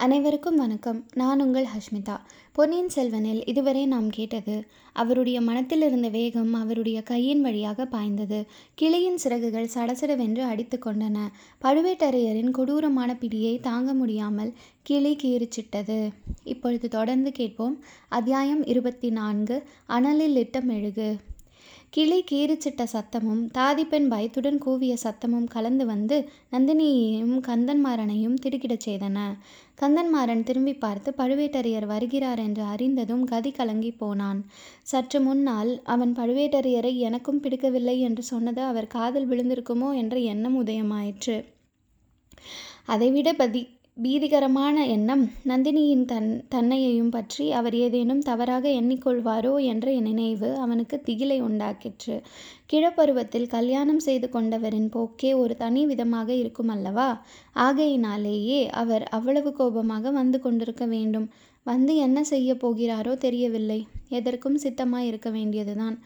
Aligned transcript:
அனைவருக்கும் 0.00 0.56
வணக்கம். 0.56 1.04
நான் 1.14 1.40
உங்கள் 1.40 1.64
ஹஷ்மிதா. 1.64 2.16
பொன்னியின் 2.52 2.88
செல்வனில் 2.88 3.46
இதுவரை 3.46 3.86
நாம் 3.86 4.10
கேட்டது 4.10 4.66
அவருடைய 4.92 5.40
மனத்தில் 5.40 5.82
இருந்த 5.82 6.08
வேகம் 6.08 6.54
அவருடைய 6.54 7.02
கையின் 7.02 7.40
வழியாக 7.40 7.86
பாய்ந்தது. 7.86 8.46
கிளியின் 8.74 9.16
சிறகுகள் 9.16 9.70
சடசடவென்று 9.74 10.38
அடித்து 10.38 10.78
கொண்டன. 10.84 11.18
பழுவேட்டரையரின் 11.62 12.50
கொடூரமான 12.50 13.16
பிடியை 13.20 13.60
தாங்க 13.60 13.92
முடியாமல் 13.92 14.52
கிளி 14.82 15.16
கீறிச்சிட்டது. 15.22 16.10
இப்பொழுது 16.44 16.88
தொடர்ந்து 16.88 17.32
கேட்போம். 17.32 17.84
அத்தியாயம் 18.08 18.64
இருபத்தி 18.64 19.10
நான்கு 19.10 19.62
அனலில் 19.88 20.36
இட்ட 20.36 20.60
மெழுகு. 20.60 21.16
கிளி 21.92 22.24
கீறிச்சிட்ட 22.30 22.82
சத்தமும் 22.92 23.40
தாதிப்பெண் 23.58 24.08
பயத்துடன் 24.08 24.58
கூவிய 24.58 24.96
சத்தமும் 25.02 25.44
கலந்து 25.44 25.86
வந்து 25.86 26.16
நந்தினியையும் 26.52 27.40
கந்தன்மாறனையும் 27.46 28.36
திடுக்கிடச் 28.42 28.88
செய்தன. 28.88 29.18
கந்தன்மாறன் 29.80 30.42
திரும்பி 30.42 30.74
பார்த்து 30.74 31.14
பழுவேட்டரையர் 31.16 31.86
வருகிறார் 31.86 32.38
என்று 32.38 32.62
அறிந்ததும் 32.62 33.24
கதி 33.24 33.50
கலங்கி 33.50 33.90
போனான். 33.92 34.44
சற்று 34.82 35.20
முன்னால் 35.20 35.80
அவன் 35.84 36.16
பழுவேட்டரையரை 36.16 36.96
எனக்கும் 36.96 37.40
பிடிக்கவில்லை 37.40 38.00
என்று 38.00 38.22
சொன்னது 38.22 38.62
அவர் 38.62 38.86
காதில் 38.86 39.28
விழுந்திருக்குமோ 39.28 39.94
என்ற 39.94 40.16
எண்ணம் 40.18 40.66
உதயமாயிற்று. 40.66 41.44
அதைவிட 42.86 43.32
பதி 43.32 43.68
பீதிகரமான 44.04 44.86
எண்ணம். 44.86 45.22
நந்தினியின் 45.48 46.04
தன் 46.04 46.28
தன்னையையும் 46.48 47.10
பற்றி 47.10 47.52
அவர் 47.52 47.74
ஏதேனும் 47.74 48.18
தவறாக 48.18 48.68
எண்ணிக்கொள்வாரோ 48.68 49.62
என்ற 49.62 49.92
நினைவு 50.00 50.56
அவனுக்கு 50.56 51.02
திகிலை 51.06 51.38
உண்டாக்கிற்று. 51.42 52.16
கிழப்பருவத்தில் 52.72 53.46
கல்யாணம் 53.46 53.98
செய்து 53.98 54.28
கொண்டவரின் 54.28 54.88
போக்கே 54.88 55.32
ஒரு 55.34 55.56
தனி 55.56 55.82
விதமாக 55.86 56.30
இருக்கும் 56.34 56.68
அல்லவா? 56.68 57.08
ஆகையினாலேயே 57.52 58.60
அவர் 58.68 59.02
அவ்வளவு 59.02 59.52
கோபமாக 59.52 60.10
வந்து 60.10 60.40
கொண்டிருக்க 60.40 60.86
வேண்டும். 60.86 61.28
வந்து 61.62 61.96
என்ன 61.96 62.24
செய்ய 62.24 62.54
போகிறாரோ 62.54 63.14
தெரியவில்லை. 63.16 63.86
எதற்கும் 64.08 64.58
சித்தமாய் 64.58 65.06
இருக்க 65.06 65.30
வேண்டியதுதான். 65.30 65.98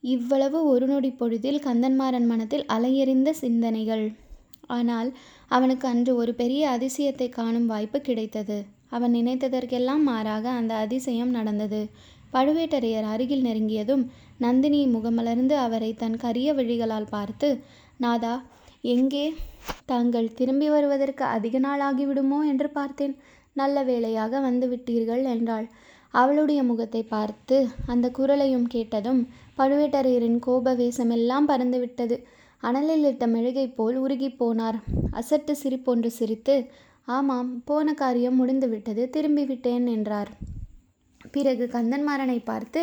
இவ்வளவு 0.00 0.58
ஒரு 0.66 0.86
நொடி 0.86 1.10
பொழுதில் 1.10 1.64
கந்தன்மாறன் 1.64 2.26
மனத்தில் 2.26 2.66
அலையெறிந்த 2.72 3.30
சிந்தனைகள். 3.30 4.06
ஆனால் 4.66 5.08
அவனுக்கு 5.48 5.86
அன்று 5.88 6.12
ஒரு 6.16 6.34
பெரிய 6.34 6.62
அதிசயத்தை 6.68 7.28
காணும் 7.28 7.66
வாய்ப்பு 7.66 7.98
கிடைத்தது. 8.00 8.58
அவன் 8.88 9.14
நினைத்ததற்கெல்லாம் 9.14 10.02
மாறாக 10.02 10.44
அந்த 10.50 10.74
அதிசயம் 10.74 11.30
நடந்தது. 11.30 11.80
பழுவேட்டரையர் 12.32 13.08
அருகில் 13.12 13.44
நெருங்கியதும் 13.44 14.04
நந்தினி 14.38 14.80
முகமலர்ந்து 14.86 15.54
அவரை 15.56 15.90
தன் 15.94 16.16
கரிய 16.16 16.54
விழிகளால் 16.54 17.10
பார்த்து 17.10 17.48
நாதா 17.96 18.34
எங்கே? 18.80 19.26
தாங்கள் 19.86 20.34
திரும்பி 20.34 20.68
வருவதற்கு 20.68 21.24
அதிக 21.24 21.58
நாள் 21.58 21.80
ஆகிவிடுமோ 21.80 22.40
என்று 22.46 22.68
பார்த்தேன். 22.70 23.14
நல்ல 23.52 23.76
வேளையாக 23.82 24.40
வந்து 24.40 24.66
விட்டீர்கள் 24.68 25.24
என்றாள். 25.24 25.66
அவளுடைய 26.10 26.62
முகத்தை 26.62 27.02
பார்த்து 27.02 27.56
அந்த 27.86 28.10
குரலையும் 28.10 28.66
கேட்டதும் 28.66 29.20
பழுவேட்டரையரின் 29.58 30.38
கோப 30.38 30.74
வேஷமெல்லாம் 30.74 31.48
பறந்துவிட்டது. 31.48 32.16
அனலில் 32.68 33.06
இட்ட 33.10 33.24
மெழுகை 33.26 33.66
போல் 33.74 33.96
உருகி 33.96 34.30
போனார் 34.40 34.78
அசட்டு 35.12 35.54
சிரிப்பொன்று 35.62 36.10
சிரித்து 36.18 36.56
ஆமாம் 37.08 37.50
போன 37.64 37.94
காரியம் 37.94 38.38
முடிந்துவிட்டது 38.40 39.02
திரும்பி 39.10 39.44
விட்டேன் 39.44 39.86
என்றார். 39.86 40.30
பிறகு 41.34 41.64
கந்தன்மாறனை 41.72 42.38
பார்த்து 42.44 42.80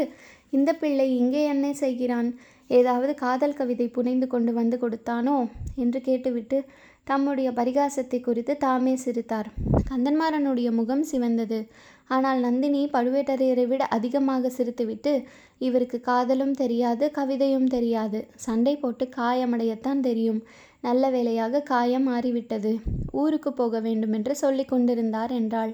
இந்த 0.49 0.69
பிள்ளை 0.73 1.07
இங்கே 1.17 1.41
என்ன 1.45 1.65
செய்கிறான்? 1.73 2.29
ஏதாவது 2.69 3.13
காதல் 3.15 3.57
கவிதை 3.59 3.87
புனைந்து 3.87 4.27
கொண்டு 4.27 4.51
வந்து 4.53 4.77
கொடுத்தானோ? 4.77 5.37
என்று 5.75 5.99
கேட்டுவிட்டு 6.01 6.57
தம்முடைய 7.03 7.49
பரிகாசத்தை 7.51 8.19
குறித்து 8.21 8.53
தாமே 8.57 8.93
சிரித்தார். 8.95 9.49
கந்தன்மாறனுடைய 9.89 10.69
முகம் 10.71 11.03
சிவந்தது. 11.03 11.59
ஆனால் 12.07 12.39
நந்தினி 12.39 12.81
பழுவேட்டரையரை 12.93 13.67
விட 13.67 13.83
அதிகமாக 13.87 14.51
சிரித்துவிட்டு 14.57 15.23
இவருக்கு 15.57 15.99
காதலும் 16.01 16.53
தெரியாது 16.53 17.11
கவிதையும் 17.17 17.67
தெரியாது. 17.67 18.27
சண்டை 18.35 18.77
போட்டு 18.77 19.09
காயமடையத்தான் 19.15 19.99
தெரியும். 19.99 20.41
நல்ல 20.81 21.09
வேளையாக 21.09 21.61
காயம் 21.61 22.03
மாறிவிட்டது. 22.03 22.71
ஊருக்கு 23.11 23.53
போக 23.53 23.79
வேண்டுமென்று 23.79 24.35
சொல்லி 24.35 24.65
கொண்டிருந்தார் 24.65 25.31
என்றாள். 25.31 25.73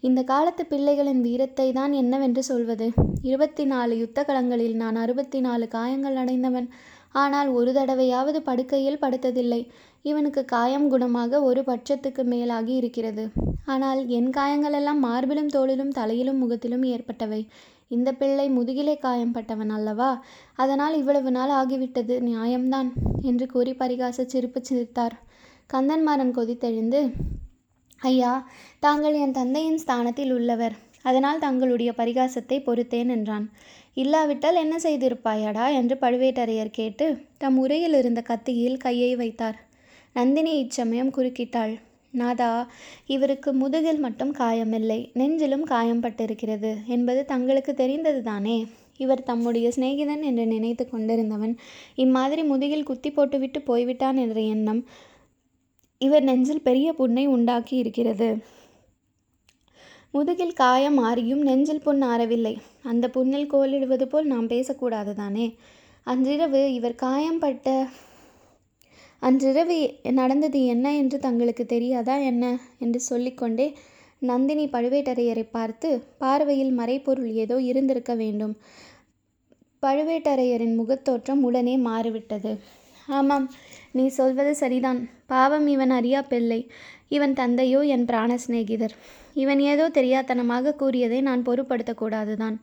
இந்த 0.00 0.22
காலத்து 0.22 0.66
பிள்ளைகளின் 0.70 1.20
வீரத்தை 1.20 1.72
தான் 1.72 1.92
என்னவென்று 1.92 2.42
சொல்வது? 2.42 2.92
இருபத்தி 3.22 3.64
நாலு 3.64 3.98
யுத்த 3.98 4.22
களங்களில் 4.22 4.76
நான் 4.76 4.96
அறுபத்தி 4.96 5.40
நாலு 5.40 5.68
காயங்கள் 5.68 6.16
அடைந்தவன். 6.16 6.68
ஆனால் 7.14 7.48
ஒரு 7.48 7.70
தடவையாவது 7.72 8.38
படுக்கையில் 8.48 9.02
படுத்ததில்லை. 9.02 9.60
இவனுக்கு 10.02 10.42
காயம் 10.44 10.88
குணமாக 10.92 11.40
ஒரு 11.42 11.60
பட்சத்துக்கு 11.66 12.22
மேலாகி 12.32 12.74
இருக்கிறது. 12.80 13.24
ஆனால் 13.64 14.00
என் 14.08 14.30
காயங்களெல்லாம் 14.30 15.00
மார்பிலும் 15.06 15.52
தோளிலும் 15.56 15.92
தலையிலும் 15.98 16.40
முகத்திலும் 16.42 16.84
ஏற்பட்டவை. 16.94 17.40
இந்த 17.88 18.10
பிள்ளை 18.12 18.46
முதுகிலே 18.50 18.94
காயம்பட்டவன் 19.02 19.72
அல்லவா? 19.76 20.10
அதனால் 20.54 20.94
இவ்வளவு 20.94 21.30
நாள் 21.30 21.52
ஆகிவிட்டது 21.60 22.14
நியாயம்தான் 22.28 22.88
என்று 23.22 23.46
கூறி 23.46 23.72
பரிகாச 23.72 24.26
சிரிப்பு 24.26 24.60
சிரித்தார். 24.62 25.14
கந்தன்மாறன் 25.70 26.36
கொதித்தெழுந்து 26.38 27.00
ஐயா 28.02 28.32
தாங்கள் 28.78 29.14
என் 29.14 29.36
தந்தையின் 29.38 29.78
ஸ்தானத்தில் 29.78 30.32
உள்ளவர். 30.32 30.74
அதனால் 31.02 31.38
தங்களுடைய 31.38 31.90
பரிகாசத்தை 31.96 32.58
பொறுத்தேன் 32.66 33.10
என்றான். 33.16 33.46
இல்லாவிட்டால் 33.96 34.56
என்ன 34.56 34.76
செய்திருப்பாயாடா? 34.76 35.66
என்று 35.74 35.96
பழுவேட்டரையர் 36.00 36.70
கேட்டு 36.70 37.06
தம் 37.38 37.58
உரையில் 37.58 37.92
இருந்த 37.92 38.20
கத்தியில் 38.20 38.76
கையை 38.76 39.16
வைத்தார். 39.16 39.58
நந்தினி 40.12 40.52
இச்சமயம் 40.58 41.12
குறுக்கிட்டாள். 41.16 41.74
நாதா 42.12 42.50
இவருக்கு 43.06 43.52
முதுகில் 43.52 43.98
மட்டும் 43.98 44.32
காயமில்லை 44.34 44.98
நெஞ்சிலும் 45.14 45.62
காயம் 45.62 46.02
பட்டிருக்கிறது 46.02 46.70
என்பது 46.86 47.24
தங்களுக்கு 47.24 47.74
தெரிந்தது 47.74 48.22
தானே 48.22 48.56
இவர் 48.96 49.22
தம்முடைய 49.22 49.68
சிநேகிதன் 49.76 50.22
என்று 50.22 50.44
நினைத்து 50.46 50.84
கொண்டிருந்தவன் 50.88 51.54
இம்மாதிரி 51.94 52.42
முதுகில் 52.42 52.82
குத்தி 52.82 53.10
போட்டுவிட்டு 53.10 53.60
போய்விட்டான் 53.62 54.16
என்ற 54.16 54.40
எண்ணம் 54.40 54.80
இவர் 56.00 56.22
நெஞ்சில் 56.22 56.62
பெரிய 56.62 56.92
புண்ணை 56.92 57.26
உண்டாக்கி 57.26 57.76
இருக்கிறது. 57.76 58.28
முதுகில் 60.14 60.52
காயம் 60.52 60.98
ஆறியும் 60.98 61.40
நெஞ்சில் 61.42 61.82
புண் 61.82 62.02
ஆறவில்லை. 62.02 62.52
அந்த 62.82 63.08
புண்ணில் 63.08 63.46
கோலிடுவது 63.46 64.06
போல் 64.08 64.26
நாம் 64.26 64.46
பேசக்கூடாது 64.46 65.14
தானே? 65.14 65.46
அன்றிரவு 66.06 66.60
இவர் 66.74 66.94
காயம்பட்ட 66.94 67.88
அன்றிரவு 69.18 69.78
நடந்தது 70.10 70.60
என்ன 70.64 70.86
என்று 70.96 71.18
தங்களுக்கு 71.18 71.66
தெரியாதா 71.66 72.16
என்ன? 72.16 72.44
என்று 72.78 73.00
சொல்லிக்கொண்டே 73.00 73.66
நந்தினி 74.18 74.66
பழுவேட்டரையரை 74.66 75.44
பார்த்து 75.50 75.88
பார்வையில் 76.18 76.72
மறைப்பொருள் 76.78 77.32
ஏதோ 77.32 77.60
இருந்திருக்க 77.60 78.14
வேண்டும். 78.14 78.54
பழுவேட்டரையரின் 79.82 80.78
முகத்தோற்றம் 80.80 81.42
உடனே 81.42 81.76
மாறிவிட்டது. 81.76 82.52
ஆமாம் 83.08 83.48
நீ 83.92 84.06
சொல்வது 84.08 84.54
சரிதான். 84.54 85.02
பாவம் 85.26 85.66
இவன் 85.66 85.90
அறியா 85.90 86.22
பிள்ளை. 86.22 86.60
இவன் 87.08 87.34
தந்தையோ 87.34 87.82
என் 87.82 88.04
பிராண 88.04 88.38
சிநேகிதர். 88.38 88.96
இவன் 89.34 89.60
ஏதோ 89.60 89.88
தெரியாத்தனமாக 89.88 90.74
கூறியதை 90.74 91.20
நான் 91.20 91.42
பொருட்படுத்தக்கூடாதுதான். 91.42 92.56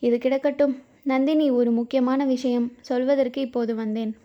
இது 0.00 0.18
கிடக்கட்டும். 0.18 0.74
நந்தினி 1.02 1.50
ஒரு 1.50 1.70
முக்கியமான 1.70 2.24
விஷயம் 2.24 2.72
சொல்வதற்கு 2.80 3.40
இப்போது 3.40 3.74
வந்தேன். 3.74 4.16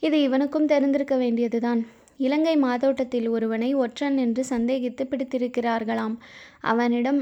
இது 0.00 0.22
இவனுக்கும் 0.22 0.66
தெரிந்திருக்க 0.66 1.16
வேண்டியதுதான். 1.16 1.80
இலங்கை 2.16 2.56
மாதோட்டத்தில் 2.56 3.28
ஒருவனை 3.28 3.74
ஒற்றன் 3.74 4.16
என்று 4.16 4.44
சந்தேகித்து 4.50 5.02
பிடித்திருக்கிறார்களாம். 5.04 6.16
அவனிடம் 6.60 7.20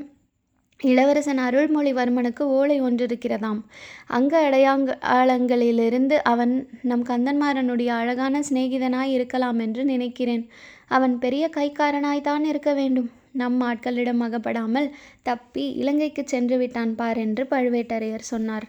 இளவரசன் 0.81 1.39
அருள்மொழிவர்மனுக்கு 1.39 2.43
ஓலை 2.43 2.83
ஒன்றிருக்கிறதாம். 2.83 3.61
அங்க 4.07 4.51
அடையாளங்களிலிருந்து 4.51 6.17
அவன் 6.23 6.69
நம் 6.83 7.05
கந்தன்மாரனுடைய 7.05 7.87
அழகான 7.87 8.41
சிநேகிதனாய் 8.51 9.13
இருக்கலாம் 9.19 9.59
என்று 9.59 9.85
நினைக்கிறேன். 9.85 10.45
அவன் 10.89 11.19
பெரிய 11.19 11.51
கைக்காரனாய்தான் 11.57 12.45
இருக்க 12.45 12.73
வேண்டும். 12.75 13.11
நம் 13.35 13.61
ஆட்களிடம் 13.61 14.21
அகப்படாமல் 14.21 14.89
தப்பி 15.23 15.65
இலங்கைக்கு 15.73 16.23
சென்று 16.27 16.59
விட்டான் 16.59 16.95
பார் 16.95 17.17
என்று 17.17 17.45
பழுவேட்டரையர் 17.51 18.31
சொன்னார். 18.33 18.67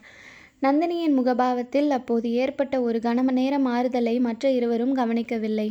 நந்தினியின் 0.61 1.17
முகபாவத்தில் 1.17 1.89
அப்போது 1.89 2.27
ஏற்பட்ட 2.33 2.75
ஒரு 2.81 2.99
கணம 2.99 3.31
நேர 3.31 3.59
மாறுதலை 3.59 4.19
மற்ற 4.19 4.49
இருவரும் 4.49 4.93
கவனிக்கவில்லை. 4.93 5.67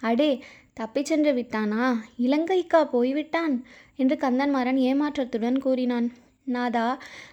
அடே 0.00 0.30
தப்பிச் 0.72 1.04
சென்று 1.04 1.32
விட்டானா? 1.32 1.84
இலங்கைக்கா 2.18 2.80
போய்விட்டான்? 2.90 3.54
என்று 3.96 4.16
கந்தன்மாறன் 4.16 4.80
ஏமாற்றத்துடன் 4.80 5.58
கூறினான். 5.58 6.08
நாதா 6.46 6.86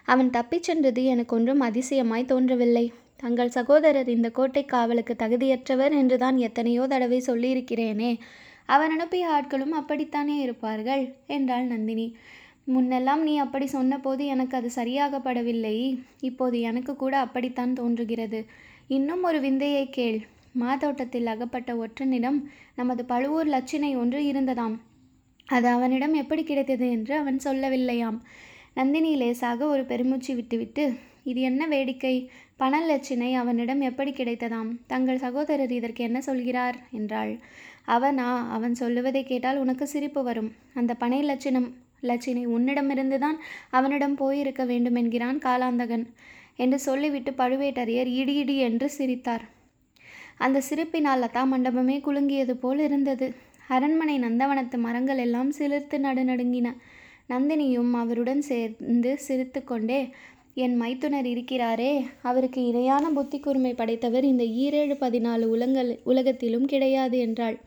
அவன் 0.06 0.30
தப்பிச் 0.30 0.64
சென்றது 0.64 1.04
எனக்கு 1.06 1.36
ஒன்றும் 1.36 1.62
அதிசயமாய் 1.62 2.26
தோன்றவில்லை. 2.26 2.86
தங்கள் 3.16 3.50
சகோதரர் 3.50 4.10
இந்த 4.10 4.30
கோட்டை 4.30 4.66
காவலுக்கு 4.66 5.14
தகுதியற்றவர் 5.20 5.94
என்றுதான் 5.94 6.38
எத்தனையோ 6.38 6.88
தடவை 6.88 7.20
சொல்லியிருக்கிறேனே. 7.28 8.12
அவன் 8.66 8.92
அனுப்பிய 8.92 9.28
ஆட்களும் 9.28 9.70
அப்படித்தானே 9.70 10.38
இருப்பார்கள்? 10.38 11.14
என்றாள் 11.28 11.66
நந்தினி. 11.66 12.16
முன்னெல்லாம் 12.74 13.22
நீ 13.22 13.38
அப்படி 13.38 13.66
சொன்னபோது 13.66 14.26
எனக்கு 14.26 14.58
அது 14.58 14.70
சரியாகப்படவில்லை. 14.76 16.00
இப்போது 16.20 16.60
எனக்கு 16.62 16.96
கூட 16.96 17.18
அப்படித்தான் 17.18 17.74
தோன்றுகிறது. 17.74 18.46
இன்னும் 18.88 19.24
ஒரு 19.24 19.40
விந்தையை 19.40 19.90
கேள். 19.90 20.20
மாதோட்டத்தில் 20.52 21.26
அகப்பட்ட 21.26 21.74
ஒற்றனிடம் 21.74 22.44
நமது 22.76 23.06
பழுவூர் 23.06 23.48
லட்சினை 23.48 23.98
ஒன்று 23.98 24.20
இருந்ததாம். 24.32 24.76
அது 25.46 25.68
அவனிடம் 25.68 26.14
எப்படி 26.14 26.44
கிடைத்தது 26.44 26.92
என்று 26.92 27.16
அவன் 27.16 27.40
சொல்லவில்லையாம். 27.44 28.18
நந்தினி 28.74 29.16
லேசாக 29.16 29.66
ஒரு 29.66 29.84
பெருமூச்சு 29.84 30.36
விட்டுவிட்டு 30.36 30.94
இது 31.24 31.42
என்ன 31.42 31.68
வேடிக்கை? 31.68 32.30
பணலட்சினை 32.60 33.34
அவனிடம் 33.34 33.82
எப்படி 33.82 34.12
கிடைத்ததாம்? 34.12 34.78
தங்கள் 34.88 35.18
சகோதரர் 35.18 35.72
இதற்கு 35.72 36.04
என்ன 36.04 36.22
சொல்கிறார்? 36.22 36.76
என்றாள். 36.92 37.40
அவனா? 37.86 38.48
அவன் 38.52 38.76
சொல்லுவதை 38.76 39.24
கேட்டால் 39.24 39.58
உனக்கு 39.58 39.88
சிரிப்பு 39.88 40.24
வரும். 40.24 40.54
அந்த 40.74 40.94
பனை 40.94 41.22
லட்சணம் 41.22 41.74
லட்சினை 42.02 42.44
உன்னிடமிருந்துதான் 42.48 43.38
அவனிடம் 43.70 44.16
போயிருக்க 44.16 44.66
வேண்டும் 44.66 44.96
என்கிறான் 44.96 45.38
காலாந்தகன் 45.38 46.06
என்று 46.56 46.80
சொல்லிவிட்டு 46.80 47.32
பழுவேட்டரையர் 47.32 48.12
இடி 48.14 48.36
இடி 48.36 48.58
என்று 48.58 48.90
சிரித்தார். 48.90 49.46
அந்த 50.38 50.62
சிரிப்பினால் 50.70 51.22
லதா 51.22 51.44
மண்டபமே 51.52 51.98
குலுங்கியது 52.00 52.52
போல் 52.52 52.80
இருந்தது. 52.80 53.34
அரண்மனை 53.68 54.20
நந்தவனத்து 54.20 54.78
மரங்கள் 54.78 55.18
எல்லாம் 55.18 55.52
சிலிர்த்து 55.52 55.98
நடுநடுங்கின. 56.00 56.76
நந்தினியும் 57.30 57.92
அவருடன் 57.92 58.42
சேர்ந்து 58.42 59.18
சிரித்து 59.18 59.64
கொண்டே 59.64 60.10
என் 60.58 60.76
மைத்துனர் 60.76 61.26
இருக்கிறாரே 61.26 62.06
அவருக்கு 62.22 62.66
இணையான 62.66 63.10
புத்தி 63.10 63.40
கூர்மை 63.40 63.74
படைத்தவர் 63.74 64.24
இந்த 64.24 64.44
ஈரேழு 64.44 64.94
பதினாலு 64.96 65.46
உலங்கள் 65.46 66.00
உலகத்திலும் 66.04 66.66
கிடையாது 66.66 67.18
என்றாள். 67.18 67.60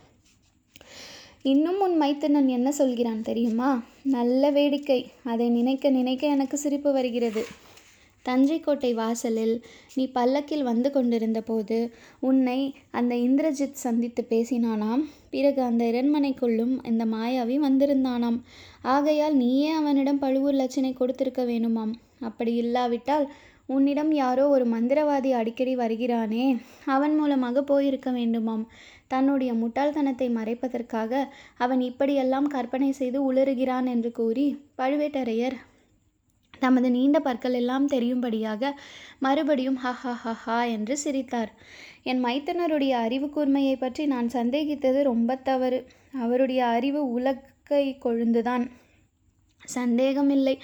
இன்னும் 1.42 1.80
உன் 1.80 2.00
மைத்துனன் 2.00 2.46
என்ன 2.46 2.72
சொல்கிறான் 2.72 3.22
தெரியுமா? 3.22 3.82
நல்ல 4.02 4.50
வேடிக்கை. 4.50 5.10
அதை 5.24 5.48
நினைக்க 5.48 5.90
நினைக்க 5.90 6.26
எனக்கு 6.26 6.56
சிரிப்பு 6.56 6.92
வருகிறது. 6.92 7.44
தஞ்சை 8.22 8.60
கோட்டை 8.60 8.94
வாசலில் 8.94 9.64
நீ 9.94 10.06
பல்லக்கில் 10.06 10.62
வந்து 10.62 10.90
கொண்டிருந்த 10.90 11.40
போது 11.40 11.92
உன்னை 12.18 12.74
அந்த 12.90 13.14
இந்திரஜித் 13.14 13.78
சந்தித்து 13.84 14.26
பேசினானாம். 14.28 15.04
பிறகு 15.30 15.62
அந்த 15.62 15.84
இரண்மனைக்குள்ளும் 15.84 16.86
இந்த 16.86 17.04
மாயாவி 17.06 17.58
வந்திருந்தானாம். 17.68 18.40
ஆகையால் 18.82 19.36
நீயே 19.36 19.68
அவனிடம் 19.68 20.18
பழுவூர் 20.18 20.54
லட்சணை 20.54 20.92
கொடுத்திருக்க 20.92 21.44
வேணுமாம். 21.44 21.92
அப்படி 22.20 22.54
இல்லாவிட்டால் 22.54 23.26
உன்னிடம் 23.66 24.12
யாரோ 24.12 24.48
ஒரு 24.48 24.64
மந்திரவாதி 24.64 25.30
அடிக்கடி 25.30 25.76
வருகிறானே 25.76 26.44
அவன் 26.84 27.14
மூலமாக 27.16 27.62
போயிருக்க 27.62 28.10
வேண்டுமாம். 28.10 28.64
தன்னுடைய 29.08 29.54
முட்டாள்தனத்தை 29.54 30.28
மறைப்பதற்காக 30.30 31.12
அவன் 31.56 31.80
இப்படியெல்லாம் 31.80 32.46
கற்பனை 32.46 32.92
செய்து 32.92 33.32
உளறுகிறான் 33.32 33.84
என்று 33.84 34.12
கூறி 34.12 34.46
பழுவேட்டரையர் 34.78 35.56
தமது 36.58 36.90
நீண்ட 36.90 37.20
பற்கள் 37.20 37.52
எல்லாம் 37.52 37.86
தெரியும்படியாக 37.86 38.72
மறுபடியும் 39.18 39.76
ஹ 39.76 39.92
ஹ 39.92 40.12
ஹ 40.12 40.32
ஹா 40.32 40.64
என்று 40.64 40.96
சிரித்தார். 40.96 41.50
என் 42.02 42.24
மைத்தனருடைய 42.24 42.90
அறிவு 42.90 43.26
கூர்மையை 43.26 43.78
பற்றி 43.78 44.06
நான் 44.06 44.28
சந்தேகித்தது 44.28 45.02
ரொம்ப 45.02 45.36
தவறு. 45.36 45.86
அவருடைய 46.20 46.66
அறிவு 46.66 47.20
உலக்கை 47.20 47.98
கொழுந்துதான். 48.04 48.64
சந்தேகமில்லை. 49.76 50.56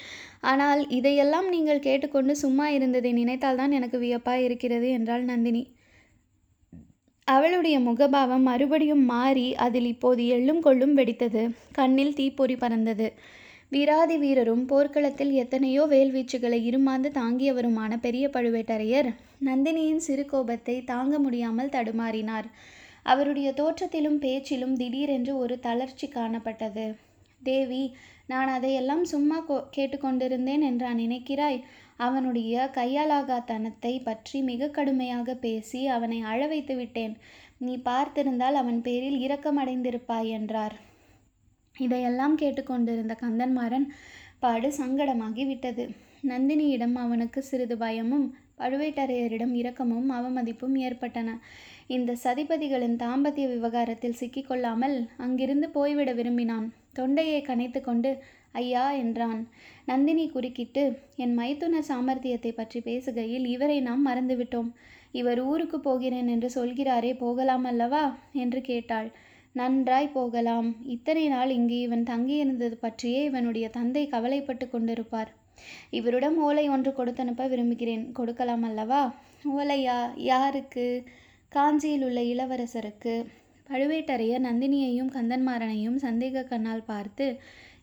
ஆனால் 0.51 0.81
இதையெல்லாம் 0.89 1.47
நீங்கள் 1.49 1.85
கேட்டுக்கொண்டு 1.87 2.35
சும்மா 2.35 2.67
இருந்ததை 2.69 3.11
நினைத்தால்தான் 3.13 3.75
எனக்கு 3.77 3.99
வியப்பாய் 3.99 4.45
இருக்கிறது 4.47 4.89
என்றாள் 4.89 5.23
நந்தினி. 5.23 5.63
அவளுடைய 7.27 7.75
முகபாவம் 7.79 8.45
மறுபடியும் 8.49 9.05
மாறி 9.05 9.47
அதில் 9.65 9.87
இப்போது 9.93 10.23
எள்ளும் 10.35 10.59
கொள்ளும் 10.59 10.97
வெடித்தது. 10.97 11.43
கண்ணில் 11.71 12.17
தீப்பொறி 12.19 12.55
பறந்தது. 12.55 13.07
வீராதி 13.71 14.15
வீரரும் 14.17 14.63
போர்க்களத்தில் 14.65 15.31
எத்தனையோ 15.43 15.83
வேல்வீச்சுகளை 15.93 16.59
இருமாந்து 16.69 17.09
தாங்கியவருமான 17.17 17.93
பெரிய 17.97 18.25
பழுவேட்டரையர் 18.33 19.09
நந்தினியின் 19.47 20.03
சிறு 20.07 20.25
கோபத்தை 20.25 20.75
தாங்க 20.91 21.15
முடியாமல் 21.19 21.73
தடுமாறினார். 21.75 22.47
அவருடைய 23.05 23.49
தோற்றத்திலும் 23.51 24.19
பேச்சிலும் 24.25 24.75
திடீரென்று 24.75 25.33
ஒரு 25.37 25.55
தளர்ச்சி 25.59 26.07
காணப்பட்டது. 26.07 26.85
தேவி 27.41 27.83
நான் 28.27 28.49
அதையெல்லாம் 28.53 29.03
சும்மா 29.03 29.37
கோ 29.39 29.55
கேட்டுக்கொண்டிருந்தேன் 29.75 30.63
என்றா 30.69 30.91
நினைக்கிறாய்? 30.93 31.59
அவனுடைய 31.97 32.53
கையாலாகாத்தனத்தை 32.77 33.91
பற்றி 34.03 34.37
மிக 34.41 34.69
கடுமையாக 34.69 35.35
பேசி 35.35 35.81
அவனை 35.87 36.19
அழ 36.21 36.39
வைத்து 36.47 36.75
விட்டேன். 36.75 37.13
நீ 37.57 37.73
பார்த்திருந்தால் 37.85 38.57
அவன் 38.61 38.79
பேரில் 38.81 39.19
இரக்கமடைந்திருப்பாய் 39.25 40.29
என்றார். 40.29 40.75
இதையெல்லாம் 41.75 42.35
கேட்டுக்கொண்டிருந்த 42.35 43.13
கந்தன்மாறன் 43.21 43.87
பாடு 44.39 44.69
சங்கடமாகி 44.77 45.45
விட்டது. 45.45 45.85
நந்தினியிடம் 46.23 46.95
அவனுக்கு 46.95 47.39
சிறிது 47.41 47.77
பயமும் 47.77 48.25
பழுவேட்டரையரிடம் 48.59 49.53
இரக்கமும் 49.53 50.09
அவமதிப்பும் 50.09 50.75
ஏற்பட்டன. 50.87 51.29
இந்த 51.87 52.15
சதிபதிகளின் 52.23 52.97
தாம்பத்திய 53.03 53.47
விவகாரத்தில் 53.47 54.19
சிக்கிக்கொள்ளாமல் 54.21 54.97
அங்கிருந்து 55.17 55.69
போய்விட 55.69 56.11
விரும்பினான். 56.13 56.67
தொண்டையை 56.95 57.41
கனைத்து 57.41 57.81
கொண்டு 57.81 58.11
ஐயா 58.51 58.91
என்றான். 58.91 59.41
நந்தினி 59.85 60.25
குறுக்கிட்டு 60.29 60.83
என் 61.15 61.37
மைத்துன 61.39 61.81
சாமர்த்தியத்தை 61.87 62.51
பற்றி 62.51 62.79
பேசுகையில் 62.79 63.45
இவரை 63.45 63.81
நாம் 63.81 64.07
மறந்துவிட்டோம். 64.07 64.69
இவர் 65.11 65.39
ஊருக்கு 65.41 65.79
போகிறேன் 65.79 66.27
என்று 66.27 66.49
சொல்கிறாரே 66.55 67.17
போகலாம் 67.17 67.63
அல்லவா? 67.63 68.03
என்று 68.33 68.61
கேட்டாள். 68.61 69.09
நன்றாய் 69.51 70.07
போகலாம். 70.07 70.75
இத்தனை 70.85 71.27
நாள் 71.27 71.49
இங்கு 71.49 71.79
இவன் 71.79 72.03
தங்கியிருந்தது 72.03 72.75
பற்றியே 72.79 73.23
இவனுடைய 73.23 73.69
தந்தை 73.69 74.07
கவலைப்பட்டு 74.07 74.65
கொண்டிருப்பார். 74.65 75.31
இவரிடம் 75.89 76.37
ஓலை 76.37 76.69
ஒன்று 76.69 76.91
கொடுத்தனுப்ப 76.91 77.49
விரும்புகிறேன். 77.49 78.11
கொடுக்கலாம் 78.11 78.63
அல்லவா? 78.63 79.13
ஓலையா? 79.57 79.99
யாருக்கு? 80.15 81.03
காஞ்சியில் 81.49 82.03
உள்ள 82.03 82.21
இளவரசருக்கு. 82.21 83.13
பழுவேட்டரையர் 83.69 84.45
நந்தினியையும் 84.45 85.11
கந்தன்மாறனையும் 85.11 85.95
சந்தேக 86.01 86.43
கண்ணால் 86.43 86.83
பார்த்து 86.83 87.39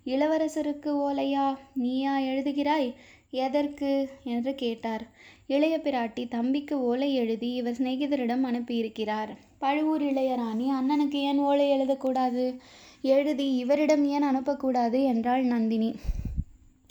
இளவரசருக்கு 0.06 0.90
ஓலையா? 1.06 1.56
நீயா 1.74 2.20
எழுதுகிறாய்? 2.20 2.94
எதற்கு? 3.30 4.08
என்று 4.24 4.54
கேட்டார். 4.54 5.10
இளைய 5.46 5.80
பிராட்டி 5.84 6.28
தம்பிக்கு 6.28 6.82
ஓலை 6.82 7.14
எழுதி 7.14 7.52
இவர் 7.52 7.74
சிநேகிதரிடம் 7.74 8.40
அனுப்பியிருக்கிறார். 8.40 9.28
பழுவூர் 9.58 10.02
இளையராணி 10.02 10.68
அண்ணனுக்கு 10.70 11.14
ஏன் 11.14 11.38
ஓலை 11.38 11.68
எழுதக்கூடாது? 11.70 12.56
எழுதி 13.02 13.54
இவரிடம் 13.54 14.04
ஏன் 14.04 14.22
அனுப்பக்கூடாது? 14.22 15.04
என்றாள் 15.04 15.42
நந்தினி. 15.42 15.94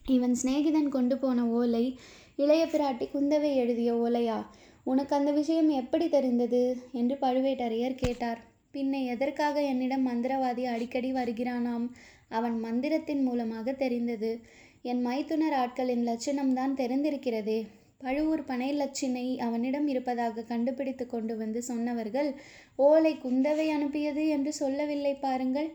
இவன் 0.08 0.36
சிநேகிதன் 0.44 0.90
கொண்டு 0.90 1.18
போன 1.18 1.48
ஓலை 1.48 1.98
இளைய 2.36 2.66
பிராட்டி 2.66 3.08
குந்தவை 3.14 3.56
எழுதிய 3.56 3.94
ஓலையா? 3.94 4.46
உனக்கு 4.84 5.16
அந்த 5.16 5.32
விஷயம் 5.32 5.70
எப்படி 5.70 6.10
தெரிந்தது? 6.10 6.78
என்று 6.92 7.18
பழுவேட்டரையர் 7.22 7.96
கேட்டார். 7.96 8.50
பின்ன 8.74 9.04
எதற்காக 9.04 9.62
என்னிடம் 9.62 10.08
மந்திரவாதி 10.08 10.64
அடிக்கடி 10.64 11.14
வருகிறானாம்? 11.14 11.86
அவன் 12.30 12.58
மந்திரத்தின் 12.64 13.24
மூலமாக 13.24 13.72
தெரிந்தது. 13.72 14.32
என் 14.82 15.02
மைத்துனர் 15.02 15.54
ஆட்களின் 15.54 16.04
லட்சணம்தான் 16.10 16.74
தெரிந்திருக்கிறதே. 16.82 17.60
பழுவூர் 17.98 18.44
பனை 18.44 18.70
லட்சினை 18.78 19.26
அவனிடம் 19.38 19.88
இருப்பதாக 19.88 20.42
கண்டுபிடித்து 20.42 21.06
கொண்டு 21.08 21.34
வந்து 21.38 21.62
சொன்னவர்கள் 21.62 22.30
ஓலை 22.76 23.14
குந்தவை 23.24 23.68
அனுப்பியது 23.68 24.28
என்று 24.28 24.54
சொல்லவில்லை 24.54 25.14
பாருங்கள். 25.16 25.70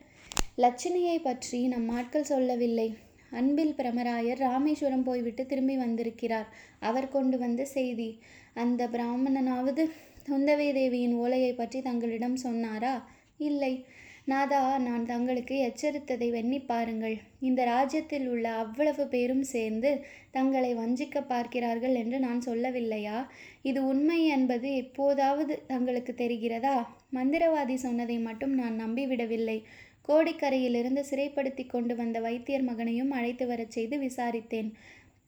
லட்சினையை 0.56 1.18
பற்றி 1.22 1.60
நம் 1.66 1.88
ஆட்கள் 1.88 2.30
சொல்லவில்லை. 2.32 2.88
அன்பில் 3.30 3.74
பிரமராயர் 3.78 4.42
ராமேஸ்வரம் 4.48 5.02
போய்விட்டு 5.02 5.46
திரும்பி 5.46 5.76
வந்திருக்கிறார். 5.76 6.48
அவர் 6.80 7.08
கொண்டு 7.08 7.38
வந்த 7.38 7.64
செய்தி 7.76 8.10
அந்த 8.54 8.82
பிராமணனாவது 8.88 9.84
குந்தவை 10.28 10.72
தேவியின் 10.72 11.12
ஓலையை 11.12 11.52
பற்றி 11.52 11.82
தங்களிடம் 11.82 12.36
சொன்னாரா? 12.36 13.08
இல்லை. 13.38 13.84
நாதா 14.24 14.78
நான் 14.78 15.06
தங்களுக்கு 15.06 15.56
எச்சரித்ததை 15.66 16.28
வெண்ணி 16.30 16.64
பாருங்கள். 16.66 17.16
இந்த 17.40 17.64
ராஜ்யத்தில் 17.64 18.28
உள்ள 18.28 18.52
அவ்வளவு 18.52 19.06
பேரும் 19.06 19.42
சேர்ந்து 19.42 20.04
தங்களை 20.30 20.74
வஞ்சிக்க 20.74 21.26
பார்க்கிறார்கள் 21.26 21.94
என்று 21.94 22.18
நான் 22.18 22.42
சொல்லவில்லையா? 22.46 23.26
இது 23.62 23.86
உண்மை 23.86 24.26
என்பது 24.26 24.74
எப்போதாவது 24.74 25.62
தங்களுக்கு 25.66 26.14
தெரிகிறதா? 26.16 26.86
மந்திரவாதி 27.14 27.74
சொன்னதை 27.74 28.18
மட்டும் 28.18 28.54
நான் 28.54 28.80
நம்பிவிடவில்லை. 28.80 29.62
கோடிக்கரையிலிருந்து 30.08 31.04
சிறைப்படுத்தி 31.10 31.66
கொண்டு 31.66 31.96
வந்த 31.96 32.20
வைத்தியர் 32.20 32.62
மகனையும் 32.62 33.10
அழைத்து 33.10 33.46
வரச் 33.46 33.70
செய்து 33.70 33.98
விசாரித்தேன். 33.98 34.72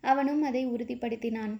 அவனும் 0.00 0.42
அதை 0.42 0.68
உறுதிப்படுத்தினான். 0.68 1.56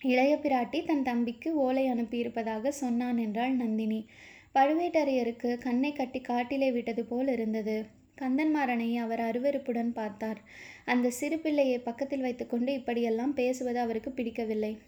இளைய 0.00 0.38
பிராட்டி 0.42 0.84
தன் 0.84 1.02
தம்பிக்கு 1.02 1.54
ஓலை 1.54 1.86
அனுப்பியிருப்பதாக 1.90 2.68
சொன்னான் 2.68 3.16
என்றாள் 3.16 3.52
நந்தினி. 3.52 4.06
பழுவேட்டரையருக்கு 4.54 5.58
கண்ணை 5.58 5.92
கட்டி 5.92 6.20
காட்டிலே 6.20 6.72
விட்டது 6.72 7.04
போல் 7.04 7.28
இருந்தது. 7.28 7.84
கந்தன்மாறனை 8.20 8.96
அவர் 8.96 9.20
அருவருப்புடன் 9.20 9.92
பார்த்தார். 9.92 10.40
அந்த 10.84 11.10
சிறு 11.10 11.38
பிள்ளையை 11.38 11.78
பக்கத்தில் 11.78 12.20
வைத்துக்கொண்டு 12.20 12.72
இப்படியெல்லாம் 12.72 13.34
பேசுவது 13.34 13.78
அவருக்கு 13.78 14.10
பிடிக்கவில்லை. 14.10 14.78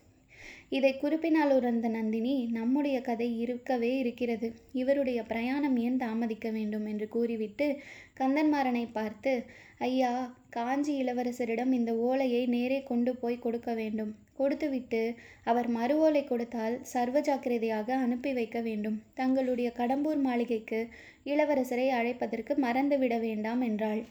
இதை 0.69 0.99
குறிப்பினால் 0.99 1.53
உணர்ந்த 1.53 1.89
நந்தினி 1.89 2.47
நம்முடைய 2.53 3.01
கதை 3.01 3.39
இருக்கவே 3.39 3.99
இருக்கிறது. 3.99 4.55
இவருடைய 4.73 5.23
பிரயாணம் 5.23 5.77
ஏன் 5.77 5.97
தாமதிக்க 5.97 6.51
வேண்டும்? 6.51 6.87
என்று 6.87 7.09
கூறிவிட்டு 7.09 7.79
கந்தன்மாறனை 8.21 8.89
பார்த்து 8.93 9.45
ஐயா 9.79 10.13
காஞ்சி 10.53 10.93
இளவரசரிடம் 11.03 11.71
இந்த 11.73 11.91
ஓலையை 12.07 12.41
நேரே 12.47 12.79
கொண்டு 12.83 13.13
போய் 13.17 13.39
கொடுக்க 13.39 13.71
வேண்டும். 13.75 14.11
கொடுத்துவிட்டு 14.35 15.03
அவர் 15.45 15.69
மறு 15.69 15.95
ஓலை 15.99 16.23
கொடுத்தால் 16.25 16.75
சர்வ 16.93 17.21
ஜாக்கிரதையாக 17.21 17.95
அனுப்பி 17.97 18.33
வைக்க 18.33 18.61
வேண்டும். 18.61 18.97
தங்களுடைய 19.15 19.73
கடம்பூர் 19.77 20.21
மாளிகைக்கு 20.21 20.81
இளவரசரை 21.25 21.87
அழைப்பதற்கு 21.99 22.55
மறந்துவிட 22.57 23.17
வேண்டாம் 23.21 23.61
என்றாள். 23.61 24.03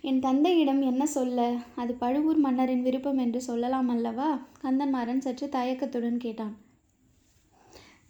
என் 0.00 0.20
தந்தையிடம் 0.20 0.82
என்ன 0.82 1.06
சொல்ல? 1.06 1.40
அது 1.74 1.94
பழுவூர் 1.94 2.36
மன்னரின் 2.36 2.82
விருப்பம் 2.82 3.18
என்று 3.18 3.40
சொல்லலாம் 3.40 3.88
அல்லவா? 3.88 4.30
கந்தன்மாறன் 4.62 5.24
சற்று 5.26 5.48
தயக்கத்துடன் 5.48 6.18
கேட்டான். 6.18 6.54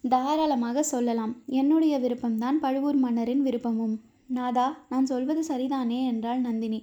தாராளமாக 0.03 0.83
சொல்லலாம். 0.83 1.33
என்னுடைய 1.61 1.95
விருப்பம்தான் 1.99 2.57
பழுவூர் 2.65 2.95
மன்னரின் 2.95 3.45
விருப்பமும். 3.45 3.97
நாதா 4.27 4.85
நான் 4.89 5.05
சொல்வது 5.05 5.41
சரிதானே? 5.47 5.99
என்றாள் 6.05 6.39
நந்தினி. 6.39 6.79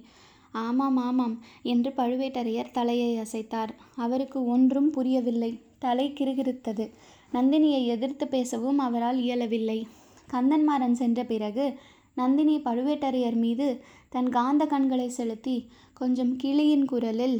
ஆமாம் 0.51 0.97
ஆமாம் 0.97 1.35
என்று 1.63 1.91
பழுவேட்டரையர் 1.97 2.71
தலையை 2.71 3.11
அசைத்தார். 3.17 3.71
அவருக்கு 3.95 4.45
ஒன்றும் 4.45 4.89
புரியவில்லை. 4.89 5.51
தலை 5.79 6.13
கிறுகிறுத்தது 6.13 6.85
நந்தினியை 7.33 7.81
எதிர்த்து 7.85 8.27
பேசவும் 8.27 8.77
அவரால் 8.77 9.19
இயலவில்லை. 9.21 9.79
கந்தன்மாறன் 10.31 10.97
சென்ற 11.01 11.23
பிறகு 11.23 11.65
நந்தினி 12.15 12.55
பழுவேட்டரையர் 12.65 13.35
மீது 13.35 13.67
தன் 14.09 14.29
காந்த 14.29 14.65
கண்களை 14.65 15.09
செலுத்தி 15.09 15.55
கொஞ்சம் 15.93 16.35
கிளியின் 16.35 16.85
குரலில் 16.85 17.37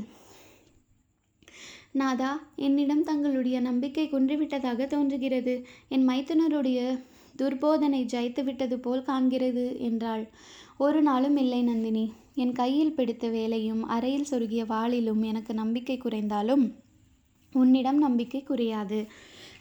நாதா 1.91 2.31
என்னிடம் 2.55 3.03
தங்களுடைய 3.03 3.59
நம்பிக்கை 3.59 4.05
குன்றிவிட்டதாக 4.07 4.87
தோன்றுகிறது. 4.87 5.53
என் 5.89 6.07
மைத்துனருடைய 6.07 6.79
துர்போதனை 7.37 8.01
ஜெயித்து 8.13 8.43
விட்டது 8.43 8.79
போல் 8.79 9.03
காண்கிறது 9.07 9.79
என்றாள். 9.79 10.27
ஒரு 10.77 11.01
நாளும் 11.01 11.37
இல்லை 11.37 11.61
நந்தினி. 11.61 12.11
என் 12.35 12.51
கையில் 12.51 12.93
பிடித்த 12.93 13.27
வேலையும் 13.27 13.83
அறையில் 13.87 14.29
சொருகிய 14.31 14.65
வாளிலும் 14.65 15.21
எனக்கு 15.23 15.53
நம்பிக்கை 15.53 15.97
குறைந்தாலும் 15.97 16.65
உன்னிடம் 17.53 17.97
நம்பிக்கை 17.97 18.43
குறையாது. 18.43 19.05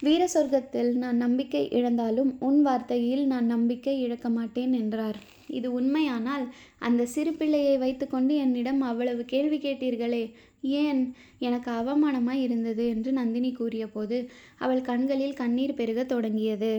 வீர 0.00 0.28
சொர்க்கத்தில் 0.34 0.92
நான் 0.94 1.16
நம்பிக்கை 1.16 1.68
இழந்தாலும் 1.70 2.36
உன் 2.38 2.66
வார்த்தையில் 2.66 3.24
நான் 3.24 3.46
நம்பிக்கை 3.46 4.00
இழக்க 4.00 4.28
மாட்டேன் 4.28 4.72
என்றார். 4.72 5.16
இது 5.46 5.72
உண்மையானால் 5.72 6.44
அந்த 6.78 7.06
சிறு 7.06 7.32
பிள்ளையை 7.32 7.78
வைத்துக்கொண்டு 7.78 8.36
என்னிடம் 8.36 8.80
அவ்வளவு 8.80 9.24
கேள்வி 9.24 9.58
கேட்டீர்களே. 9.58 10.32
ஏன்? 10.60 11.14
எனக்கு 11.38 11.70
அவமானமாய் 11.70 12.42
இருந்தது 12.42 12.88
என்று 12.88 13.12
நந்தினி 13.12 13.52
கூறியபோது 13.52 14.30
அவள் 14.58 14.80
கண்களில் 14.80 15.34
கண்ணீர் 15.34 15.74
பெருக 15.74 16.04
தொடங்கியது. 16.04 16.72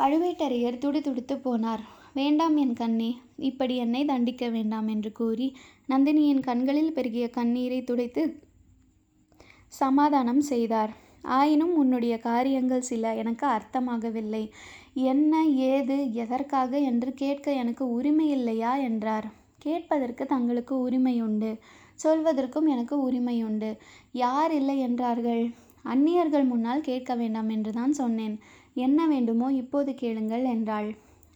பழுவேட்டரையர் 0.00 0.78
துடிதுடித்து 0.78 1.34
போனார். 1.36 1.82
வேண்டாம் 2.14 2.56
என் 2.56 2.72
கண்ணே 2.72 3.08
இப்படி 3.48 3.74
என்னை 3.76 4.04
தண்டிக்க 4.04 4.44
வேண்டாம் 4.48 4.88
என்று 4.88 5.10
கூறி 5.12 5.48
நந்தினியின் 5.88 6.40
கண்களில் 6.40 6.92
பெருகிய 6.92 7.26
கண்ணீரை 7.30 7.80
துடைத்து 7.84 8.22
சமாதானம் 9.72 10.40
செய்தார். 10.40 10.92
ஆயினும் 11.22 11.74
உன்னுடைய 11.74 12.14
காரியங்கள் 12.18 12.88
சில 12.90 13.12
எனக்கு 13.14 13.46
அர்த்தமாகவில்லை. 13.46 14.44
என்ன 15.04 15.42
ஏது 15.46 16.12
எதற்காக 16.14 16.78
என்று 16.78 17.10
கேட்க 17.14 17.52
எனக்கு 17.52 17.84
உரிமை 17.92 18.28
இல்லையா 18.28 18.72
என்றார். 18.76 19.28
கேட்பதற்கு 19.58 20.24
தங்களுக்கு 20.26 20.74
உரிமையுண்டு. 20.86 21.50
சொல்வதற்கும் 22.04 22.68
எனக்கு 22.68 22.96
உரிமையுண்டு. 23.08 23.70
யார் 24.12 24.52
இல்லை 24.54 24.78
என்றார்கள். 24.78 25.44
அந்நியர்கள் 25.84 26.44
முன்னால் 26.44 26.80
கேட்க 26.80 27.14
வேண்டாம் 27.14 27.48
என்று 27.48 27.72
தான் 27.72 27.92
சொன்னேன். 27.92 28.34
என்ன 28.74 29.06
வேண்டுமோ 29.06 29.52
இப்போது 29.52 29.94
கேளுங்கள் 29.94 30.44
என்றாள். 30.44 30.90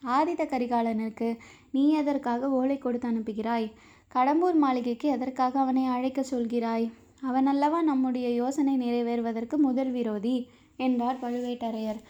ஆதித்த 0.06 0.42
கரிகாலனுக்கு 0.44 1.36
நீ 1.70 1.90
எதற்காக 1.90 2.50
ஓலை 2.50 2.78
கொடுத்து 2.78 3.08
அனுப்புகிறாய்? 3.08 3.72
கடம்பூர் 4.14 4.54
மாளிகைக்கு 4.54 5.08
எதற்காக 5.08 5.60
அவனை 5.60 5.84
அழைக்க 5.84 6.24
சொல்கிறாய்? 6.30 6.90
அவன் 7.20 7.46
அல்லவா 7.46 7.82
நம்முடைய 7.82 8.34
யோசனை 8.34 8.78
நிறைவேறுவதற்கு 8.78 9.56
முதல் 9.56 9.90
விரோதி? 9.90 10.48
என்றார் 10.76 11.20
பழுவேட்டரையர். 11.22 12.00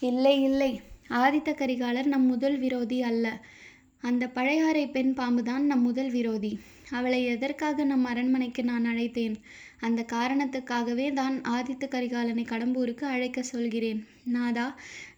இல்லை 0.00 0.42
இல்லை. 0.42 0.80
ஆதித்த 1.08 1.50
கரிகாலர் 1.54 2.04
நம் 2.04 2.26
முதல் 2.26 2.58
விரோதி 2.58 3.02
அல்ல. 3.02 3.40
அந்த 4.00 4.28
பழையாறை 4.28 4.88
பெண் 4.88 5.14
பாம்புதான் 5.16 5.60
நம் 5.60 5.82
முதல் 5.82 6.10
விரோதி. 6.10 6.58
அவளை 6.90 7.24
எதற்காக 7.24 7.84
நம் 7.84 8.04
அரண்மனைக்கு 8.04 8.64
நான் 8.64 8.84
அழைத்தேன்? 8.84 9.34
அந்த 9.86 10.00
காரணத்துக்காகவே 10.12 11.06
தான் 11.12 11.36
ஆதித்த 11.54 11.84
கரிகாலனை 11.94 12.44
கடம்பூருக்கு 12.50 13.04
அழைக்க 13.14 13.42
சொல்கிறேன். 13.52 14.00
நாதா 14.36 14.66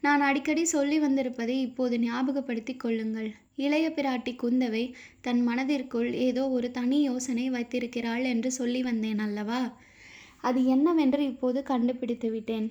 நான் 0.00 0.22
அடிக்கடி 0.28 0.64
சொல்லி 0.74 0.98
வந்திருப்பதை 0.98 1.56
இப்போது 1.66 1.96
ஞாபகப்படுத்தி 1.98 2.74
கொள்ளுங்கள். 2.76 3.28
இளைய 3.56 3.86
பிராட்டி 3.96 4.32
குந்தவை 4.42 4.84
தன் 5.20 5.42
மனதிற்குள் 5.42 6.10
ஏதோ 6.26 6.42
ஒரு 6.48 6.70
தனி 6.70 6.98
யோசனை 7.02 7.46
வைத்திருக்கிறாள் 7.50 8.24
என்று 8.24 8.50
சொல்லி 8.52 8.82
வந்தேன் 8.82 9.22
அல்லவா? 9.26 9.62
அது 10.40 10.60
என்னவென்று 10.66 11.22
இப்போது 11.24 11.60
கண்டுபிடித்து 11.62 12.30
விட்டேன். 12.30 12.66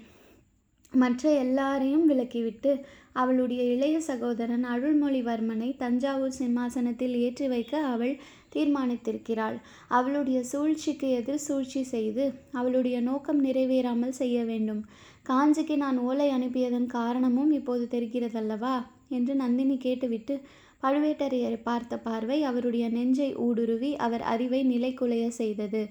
மற்ற 0.93 1.23
எல்லாரையும் 1.43 2.05
விலக்கிவிட்டு 2.09 2.71
அவளுடைய 3.13 3.61
இளைய 3.73 3.97
சகோதரன் 4.07 4.65
அருள்மொழிவர்மனை 4.73 5.69
தஞ்சாவூர் 5.77 6.37
சிம்மாசனத்தில் 6.39 7.15
ஏற்றி 7.25 7.45
வைக்க 7.47 7.73
அவள் 7.93 8.13
தீர்மானித்திருக்கிறாள். 8.55 9.57
அவளுடைய 9.87 10.43
சூழ்ச்சிக்கு 10.43 11.09
எதிர் 11.09 11.45
சூழ்ச்சி 11.47 11.83
செய்து 11.83 12.25
அவளுடைய 12.51 13.01
நோக்கம் 13.01 13.41
நிறைவேறாமல் 13.45 14.19
செய்ய 14.21 14.37
வேண்டும். 14.43 14.81
காஞ்சிக்கு 15.29 15.75
நான் 15.75 15.97
ஓலை 15.97 16.27
அனுப்பியதன் 16.29 16.85
காரணமும் 16.85 17.51
இப்போது 17.51 17.87
தெரிகிறதல்லவா? 17.91 18.75
என்று 19.09 19.35
நந்தினி 19.35 19.77
கேட்டுவிட்டு 19.77 20.35
பழுவேட்டரையரை 20.83 21.59
பார்த்த 21.63 21.93
பார்வை 21.97 22.37
அவருடைய 22.43 22.85
நெஞ்சை 22.89 23.29
ஊடுருவி 23.35 23.91
அவர் 23.95 24.21
அறிவை 24.21 24.61
நிலைக்குலைய 24.65 25.27
செய்தது. 25.27 25.81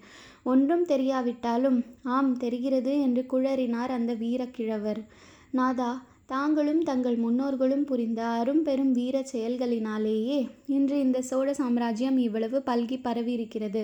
ஒன்றும் 0.43 0.85
தெரியாவிட்டாலும் 0.87 1.79
ஆம் 2.17 2.33
தெரிகிறது 2.37 2.93
என்று 3.01 3.23
குழறினார் 3.33 3.93
அந்த 3.99 4.15
வீரக்கிழவர். 4.15 5.01
நாதா 5.51 5.91
தாங்களும் 6.29 6.83
தங்கள் 6.83 7.17
முன்னோர்களும் 7.17 7.85
புரிந்த 7.85 8.21
அரும்பெரும் 8.41 8.93
வீர 8.93 9.17
செயல்களினாலேயே 9.33 10.39
இன்று 10.67 10.97
இந்த 10.99 11.19
சோழ 11.21 11.49
சாம்ராஜ்யம் 11.53 12.17
இவ்வளவு 12.17 12.59
பல்கி 12.67 12.99
பரவியிருக்கிறது. 13.03 13.83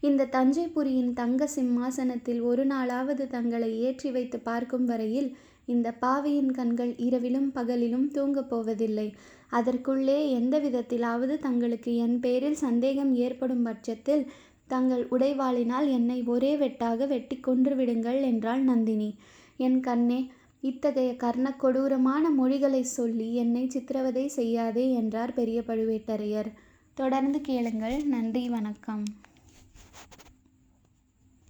இந்த 0.00 0.28
தஞ்சைபுரியின் 0.32 1.12
தங்க 1.12 1.46
சிம்மாசனத்தில் 1.46 2.40
ஒரு 2.40 2.64
நாளாவது 2.66 3.26
தங்களை 3.26 3.70
ஏற்றி 3.80 4.10
வைத்து 4.10 4.40
பார்க்கும் 4.40 4.84
வரையில் 4.84 5.28
இந்த 5.64 5.88
பாவியின் 5.92 6.50
கண்கள் 6.50 6.92
இரவிலும் 6.96 7.48
பகலிலும் 7.54 8.08
தூங்கப் 8.08 8.50
போவதில்லை. 8.50 9.08
அதற்குள்ளே 9.48 10.18
எந்த 10.30 10.58
விதத்திலாவது 10.58 11.36
தங்களுக்கு 11.38 11.96
என் 11.96 12.18
பேரில் 12.20 12.58
சந்தேகம் 12.66 13.14
ஏற்படும் 13.26 13.62
பட்சத்தில் 13.62 14.24
தங்கள் 14.66 15.04
உடைவாளினால் 15.10 15.88
என்னை 15.88 16.18
ஒரே 16.26 16.52
வெட்டாக 16.56 17.06
வெட்டி 17.06 17.36
கொன்று 17.40 17.74
விடுங்கள் 17.76 18.20
என்றாள் 18.22 18.62
நந்தினி. 18.62 19.10
என் 19.56 19.80
கண்ணே 19.80 20.20
இத்தகைய 20.66 21.10
கர்ண 21.16 21.46
கொடூரமான 21.52 22.30
மொழிகளை 22.30 22.82
சொல்லி 22.96 23.28
என்னை 23.34 23.64
சித்திரவதை 23.68 24.26
செய்யாதே 24.28 24.84
என்றார் 24.92 25.34
பெரிய 25.34 25.58
பழுவேட்டரையர். 25.66 26.50
தொடர்ந்து 26.94 27.40
கேளுங்கள். 27.40 27.96
நன்றி. 28.06 28.44
வணக்கம். 28.48 29.04